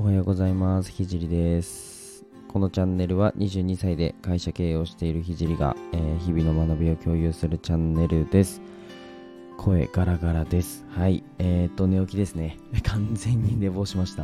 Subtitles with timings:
[0.00, 0.90] おはようございます。
[0.90, 2.24] ひじりです。
[2.48, 8.62] このチャンネルは22歳で会社経営をしているひじりが、えー、日々の学びを共有するチャンネルです。
[9.58, 10.86] 声ガラガラです。
[10.88, 11.22] はい。
[11.38, 12.56] えーと寝起きですね。
[12.82, 14.22] 完全に寝坊しました。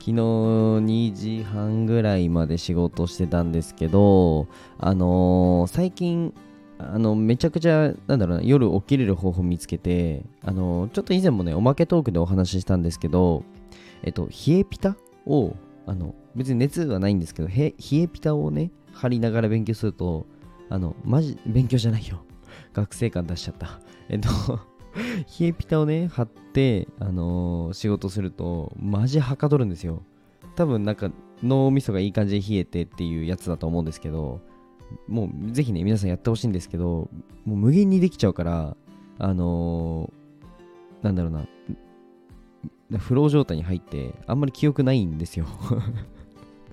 [0.00, 6.34] 昨日2時半ぐらいまで仕事してたんですけどあのー、最近
[6.78, 13.44] あのめちゃくちゃなんだろうな夜起きれる方法見つけてあのちょっと以前もねおまけトークでお話ししたんですけど
[14.02, 15.54] えっと冷えピタを
[15.86, 20.26] あの別に熱はないんですけど冷えピタをね貼りながら勉強すると
[20.68, 22.22] あのマジ勉強じゃないよ。
[22.74, 23.80] 学生感出しちゃった。
[24.08, 24.28] えっと
[25.40, 30.02] 冷えピタをね貼ってあのー、仕事するとマジはかどるんですよ。
[30.56, 31.10] 多分なんか
[31.42, 34.40] 脳みそがいい感じで冷えてっていうやつだと思うんですけど
[35.06, 37.08] もうぜひね、皆さんやってほしいんですけど、
[37.44, 38.76] もう無限にできちゃうから、
[39.18, 41.46] あのー、なんだろうな、
[42.96, 45.46] フロー状態に入って、あんまり記憶ないんですよ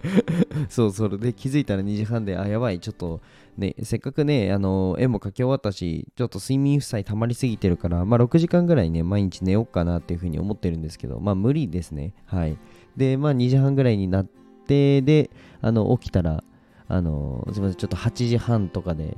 [0.70, 3.22] そう、それで気づいたら2時半で、あ、やばい、ちょっと
[3.58, 12.14] ね、せっかくね、あの、絵も描き終わったし、ちょっと睡眠負債溜まりすぎてるから、まあ6時間ぐらいね、毎日寝ようかなっていうふうに思ってるんですけど、まあ無理ですね。
[12.26, 12.58] はい。
[12.96, 14.28] で、まあ2時半ぐらいになっ
[14.68, 15.30] て、で、
[15.62, 16.44] あの、起きたら、
[16.88, 19.18] あのすみません、ちょっと8時半とかで、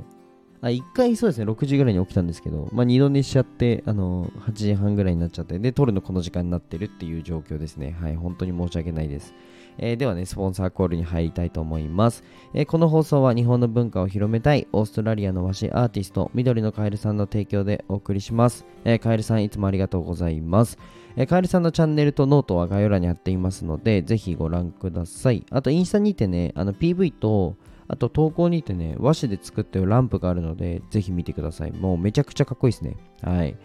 [0.61, 7.95] あ、1回そうですね、6時ぐらいに起きたんですけど、まあ2度寝しちゃって、あの8時半ぐらいになっちゃって、で、撮るのこの時間になってるっていう状況ですね。
[8.01, 9.33] はい、本当に申し訳ないです。
[9.77, 18.65] えー、ではね、スポンサーコールに入りたいと思います、えー、この放送は日本の文化を広めたいオーストラリアの和紙アーティスト、緑のカエルさんの提供でお送りします。
[18.85, 20.77] えー、カエルさんいつもありがとうございます。
[21.15, 25.45] えー、カエルさんのチャンネルとノートは概要欄に貼っていますので、ぜひご覧ください。
[25.51, 27.55] あと、インスタにてね、PV と、
[27.89, 31.71] あと投稿にてね、和紙で作ったランプがあるので、ぜひ見てください。
[31.71, 32.97] もうめちゃくちゃかっこいいですね。
[33.21, 33.55] はい。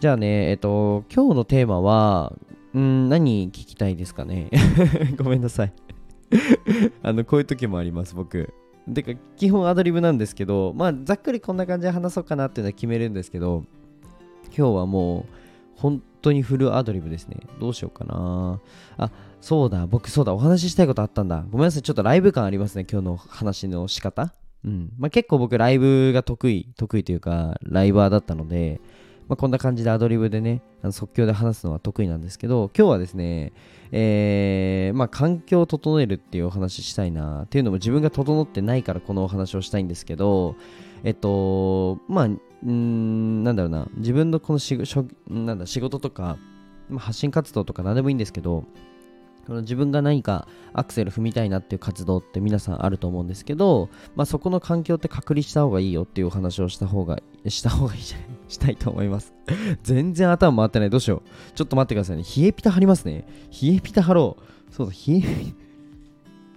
[0.00, 2.34] じゃあね、えっと、今日のテーマは、
[2.76, 4.50] ん何聞きたいですかね？
[5.16, 5.72] ごめんなさい
[7.02, 8.52] あの、こういう時もあります、僕。
[8.92, 13.64] てか、基本アドリブなんですけど、まあ、ざっくりこんな感じで話そうかなっていうのは決めるんですけど、
[14.46, 15.24] 今日はもう、
[15.76, 17.36] 本当にフルアドリブですね。
[17.60, 18.60] どうしようかな。
[18.96, 19.10] あ、
[19.40, 21.44] そうだ、僕そうだ、お話ししたいことあったんだ。
[21.50, 24.34] ごめんなさい、ちょっとライブ感ありますね、今日の話の仕方。
[24.64, 24.92] うん。
[24.98, 28.80] まあ、結構僕ライブが得意、得意というか、ライバーだったので、
[29.28, 33.52] まあ、こんな感じでアドリブでね、あの即興で話すのは得意なんですけど、今日はですね、
[33.90, 40.56] えー、まあ、環境を整えるっていうお話したいなっていうのも自分が整ってないからこのお話をしたいんですけど、
[41.04, 42.28] えっと、まあ、
[42.70, 44.78] んなんだろうな、自分のこのし
[45.28, 46.36] なんだ仕事とか、
[46.96, 48.64] 発信活動とか何でもいいんですけど、
[49.46, 57.18] その自分が何かアクセル踏みたいなっていう活動って皆さんあると思うんですけど、まあ、そこの環境って隔離した方がいいよっていうお話をした方が、
[57.48, 58.26] した方がいいじゃない？
[58.48, 59.34] したいと思います。
[59.82, 60.90] 全然頭回ってない。
[60.90, 61.52] どうしよう。
[61.56, 62.22] ちょっと待ってくださいね。
[62.22, 63.26] 冷えピタ貼りますね。
[63.60, 64.36] 冷えピタ貼ろ
[64.70, 64.72] う。
[64.72, 65.14] そうだ、冷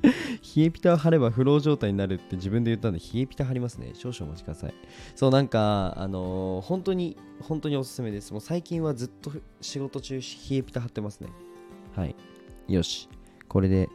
[0.03, 0.07] え、
[0.55, 3.91] 冷えピタを貼ればフロー状態になるって自分で言ったんで、冷えピタ貼りますね。
[3.93, 4.73] 少々お待ちください。
[5.13, 8.31] そう、なんか、あのー、本当に、本当におすすめです。
[8.31, 11.27] もう最近はずっと仕事中、冷えピタ貼ってますね。
[11.93, 12.15] はい。
[12.69, 13.09] よし。
[13.49, 13.89] これで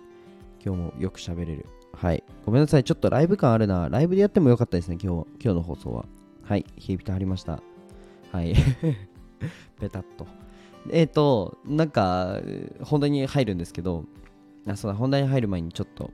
[0.64, 1.64] 今日もよく喋れる。
[1.94, 2.22] はい。
[2.44, 2.84] ごめんなさい。
[2.84, 3.88] ちょっとライブ感あるな。
[3.88, 4.98] ライブでやってもよかったですね。
[5.02, 6.04] 今日今日の放送は。
[6.42, 6.66] はい。
[6.76, 7.62] 冷えピタ貼りました。
[8.32, 8.54] はい。
[9.80, 10.26] ペタッと。
[10.90, 12.40] えっ、ー、と、なんか、
[12.82, 14.04] 本題に入るんですけど、
[14.66, 16.10] あそうだ本題に入る前にちょっと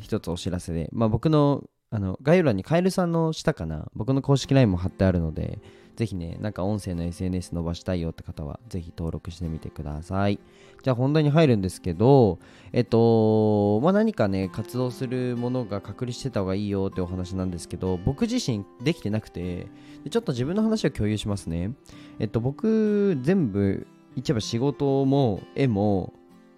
[0.00, 3.86] 一つお知らせで、まあ、僕のあの概要欄にカエルさんの下かな。
[3.94, 5.60] 僕の公式 LINE も貼ってあるので
[5.94, 10.40] ぜひねなんか音声の SNS 伸ばしたいよって方はぜひ登録してみてください。
[10.82, 12.40] じゃあ本題に入るんですけど
[12.72, 19.68] えっとまあ何かね活動するものが隔離してた方がいいよってお話なんですけど僕自身できてなくて
[20.02, 21.72] でちょっと自分の話を共有しますね。
[22.18, 23.86] えっと僕全部
[24.16, 26.12] 一応仕事も絵も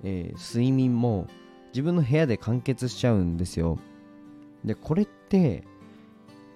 [0.04, 1.26] えー、睡眠も
[1.68, 3.78] 自分の部屋で完結しちゃうんですよ。
[4.64, 5.64] で、これって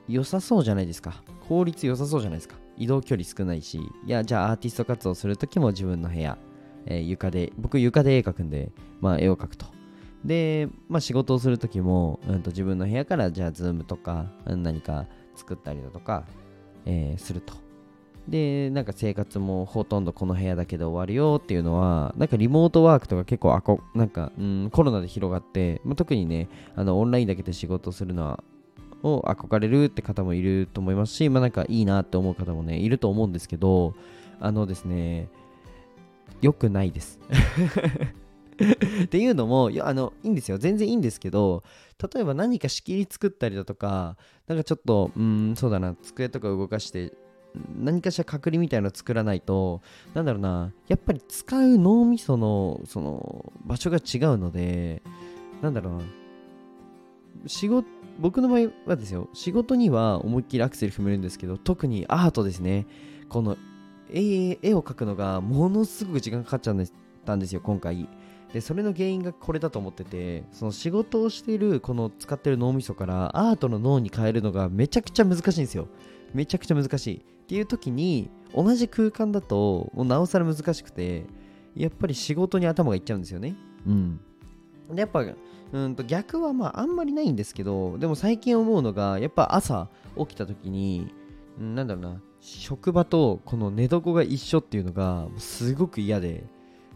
[0.09, 1.23] 良さそうじゃないですか。
[1.49, 2.57] 効率良さそうじゃないですか。
[2.77, 6.39] 移動距離少ないし、いや、じゃあアーティスト活動するときも自分の部屋、
[6.87, 9.67] えー、床で、僕床で絵描くんで、まあ絵を描くと。
[10.25, 16.27] で、まあ仕事をするときも、うんと自分の部屋からじゃあズームとか何か作ったりだとか、
[16.87, 17.55] えー、すると。
[18.29, 28.43] で、なんか生活もほとんどこの部屋だけで終わるよっていうのは、なんかリモートワークとか結構あこ、なんか、うん、コロナで広がって、まあ、特にね、あのオンラインだけで仕事するのは、
[29.03, 33.95] を憧れるって方もいると思いますし、まあなんかいいなって思う方もね、いると思うんですけど、
[34.39, 35.29] あのですね、
[36.41, 37.19] 良くないです。
[39.05, 41.65] っていうのもいやあのいいんですよ全然いいんですけど
[42.15, 44.17] 例えば何か仕切り作ったりだとか
[44.47, 47.13] なんかちょっとうんそうだな机とか動かして
[47.77, 49.83] 何かしら隔離みたいなの作らないと
[50.15, 55.03] なんだろうなやっぱり使う脳みそのその場所が違うので
[55.61, 56.03] なんだろうな
[57.47, 57.89] 仕事
[58.19, 62.87] 僕の場合はですよ仕事には思いっきりアクセル踏めるんですけど特にアートですね。
[63.29, 63.57] この
[64.11, 66.77] 絵絵を描くのがものすごく時間かかっちゃっ
[67.25, 68.09] たんですよ今回。
[68.53, 75.89] でそれの原因がこれだと思っててその仕事をしているこの使ってる脳みそからアートの脳に変えるのがめちゃくちゃ難しいんですよ。
[76.35, 77.25] めちゃくちゃ難しい。
[77.43, 81.25] っていう時に同じ空間だともうなおさら難しくて
[81.75, 83.57] やっぱり仕事に頭がいっちゃうんですよね。
[83.87, 84.21] うん。
[84.91, 85.25] でやっぱ
[85.73, 91.15] うんと逆はまああんまりないんですけどでも最近思うのがやっぱ朝起きた時に
[91.59, 96.45] なんだろうな職場とこの寝床が一緒っていうのがすごく嫌で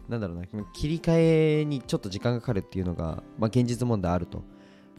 [0.07, 4.43] なんだろうな切り替えにちょっと時間がかかるっていうのが、まあ、現実問題あると。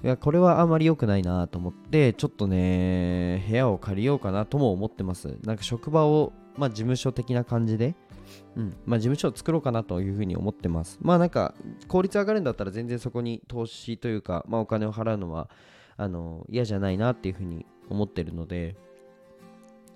[0.04, 7.94] いやこれはあんまり良くないなと思ってちょっとね部屋を借りようかなとも思ってますなんか職場を、まあ、事務所的な感じで
[8.56, 10.98] うんまあ、事務所を作ろうかなというふうに思ってます。
[11.00, 11.54] まあなんか
[11.86, 15.48] 効率上がるんだったら全然そこに投資というか、まあ、お金を払うのは
[15.96, 18.76] あの嫌じゃないなっていうふうに思ってるので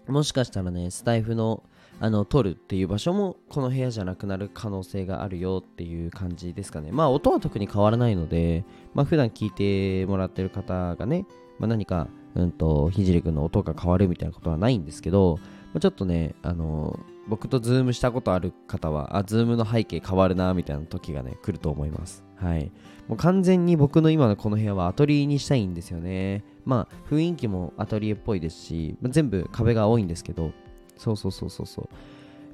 [0.09, 1.63] もしかしたらねスタイフの
[2.05, 6.91] あの撮るっていう場所もこの部屋じゃなくなる可能性があるよっていう感じですかね。
[6.91, 11.27] まあ音は特に変わらないので、まあ普段聞いてもらってる方がね、
[11.61, 15.39] まあ、何か、うんと、ひじりくんの音が変わるみたいなことはないんですけど、
[15.73, 22.25] まあ、ちょっとね、あの僕とズームしたことある方は、あ、ズームの背景変わるな、みたいな時がね、来ると思います。
[22.35, 22.73] はい。
[23.07, 26.43] もう完全に僕の今のこの部屋はアトリエにしたいんですよね。
[26.65, 30.51] まあ、雰囲気もアトリエっぽいですし、まあ、全部壁が多いんですけど、
[31.03, 31.89] そうそうそうそうそう。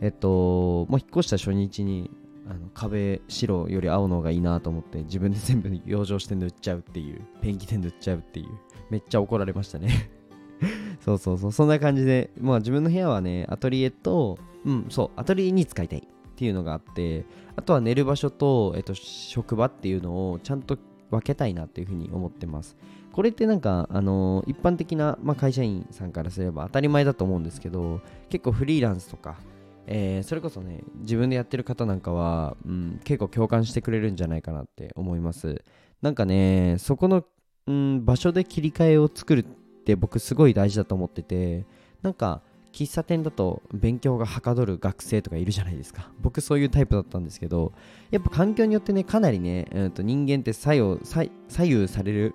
[0.00, 2.10] えっと、もう引っ越した初日に、
[2.48, 8.48] あの壁白より青の方がいいなと思って自分で全部養生して塗っちゃうっていうペンキで塗っちゃうっていう
[8.88, 10.10] めっちゃ怒られましたね。
[11.04, 11.52] そうそうそう。
[11.52, 16.02] そんな感じでまあ自分の部屋はねアトリエとうんそうアトリエに使いたいっ
[16.36, 20.78] ていうのがあってあとは寝る場所と、えっと、職場っていうのをちゃんと
[21.10, 22.78] 分けたいなっていうふうに思ってます。
[23.18, 29.40] これってなんか、あの、一般的な、まあ、会社員さんからすれば当たり前だと思うんですけど結構フリーランスとか
[29.88, 35.64] えー、それこそね自分でやってる方なんかは、うん、結構共感してくれるんじゃないかなって思います。
[36.00, 37.24] なんかねそこの、
[37.66, 39.44] うん、場所で切り替えを作るっ
[39.84, 41.66] て僕すごい大事だと思ってて
[42.02, 42.42] なんか
[42.72, 46.12] 喫茶店だと勉強がはかどる学生とかいるじゃないですか。
[46.20, 47.72] 僕そういうタイプだったんですけど
[48.12, 51.30] やっぱ環境によってねかなりね、うん、と人間って左右左
[51.62, 52.34] 右される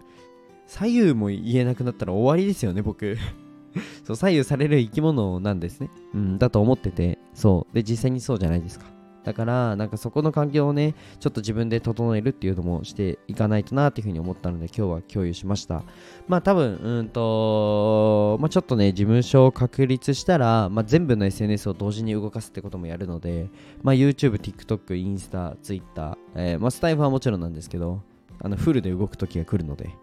[0.73, 3.15] 左右も言えなくなったら終わりですよね僕
[4.03, 5.89] そう左右される生き物なんですね。
[6.13, 7.75] うん、だと思ってて、そう。
[7.75, 8.85] で、実際にそうじゃないですか。
[9.23, 15.83] だから、なんかそこの環境をね、ちょっと自分で整えるっていうのもしていかないとなっていうふうに思ったので、今日は共有しました。
[16.27, 23.49] まあ多分、うんと、まあちょっとね、事務所を確立したら、まあ全部の SNS を同時に動かすってこともやるので、
[23.81, 28.01] まあ YouTube、TikTok、インスタ、Twitter、えー、まあスタイフはもちろんなんですけど、
[28.39, 29.95] あのフルで動く時が来るので、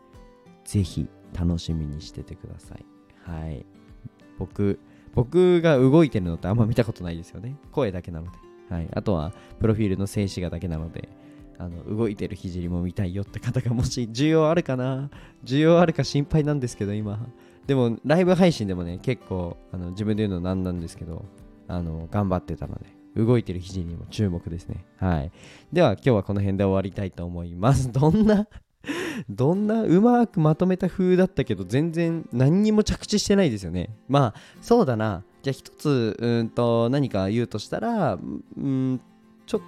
[0.65, 1.09] ぜひ
[1.39, 2.85] 楽しみにしててください。
[3.23, 3.65] はい。
[4.39, 4.79] 僕、
[5.15, 7.57] 僕が動いてるのってあんま見たことないですよね。
[7.73, 8.39] 声だけなので。
[8.69, 8.89] はい。
[8.93, 11.09] あとは、プロフィールの静止画だけなので、
[11.59, 15.11] あの動いてるひじりも見たいよって方がもし需要あるかな？
[15.45, 17.21] 需要あるか心配なんですけど今
[17.67, 21.27] でもライブ配信でもね結構あの自分で言うのなんなんですけど
[21.69, 25.31] あの頑張ってたので動いてるひじりにも注目ですねはい
[25.71, 28.49] では今日はこの辺で終わりたいと思いますどんな
[29.29, 33.91] どんなうまくまとめた風だったけど全然何にも着地してないですよね。
[34.09, 35.23] まあそうだな。
[35.43, 38.19] じゃあ一つうんと何か言うとしたら
[38.57, 39.01] うん
[39.47, 39.61] ちょっ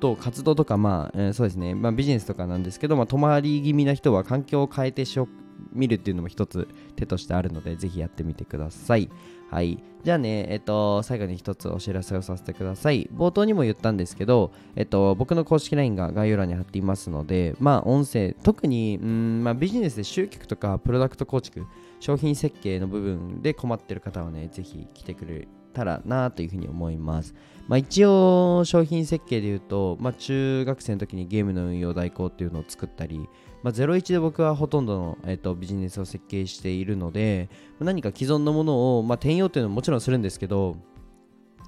[0.00, 5.28] と活動とかまあ、えー、そうですね、まあ、ビジネスとかなんですけど、まあ、泊まり気味な人は環境を変えてしょ
[5.72, 9.10] 見るっていうのも一つ手としてあるのでぜひやってみてください
[9.50, 9.78] はい。
[10.02, 13.08] じゃあね、えっと、最後に一つお知らせをさせてください。
[13.12, 21.64] 冒頭にも言ったんですけど、えっと、僕の公式 LINE が概要欄に貼っていますので、まあ、音声、特に、うん、まあ、ビジネスで集客とか、プロダクト構築、
[22.00, 27.34] 商品設計の部分で困ってる方はね、ぜひ来てくれたらなというふうに思います。
[27.68, 33.28] まあ、一応、商品設計で言うと、まあ、中学生の時にゲームの運用代行っていうのを作ったり、
[33.62, 37.48] まあ、01で僕はほとんどの、えーと、ビジネスを設計しているので
[37.80, 40.76] 何か既存のものを、まあ、転用っていうのももちろんするんですけど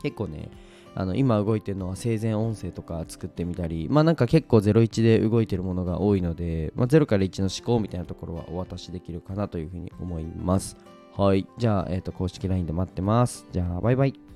[0.03, 0.49] 結構ね
[0.95, 10.77] あの今動いてるのは生前音声とか作ってみたりまあなんか結構01で動いてるものが多いので、まあ、0から1の思考みたいなところはお渡しできるかなというふうに思います
[11.19, 11.49] はい。
[11.59, 13.45] じゃあ、えーと公式 LINE で待ってます。
[13.51, 14.28] じゃあバイバイ。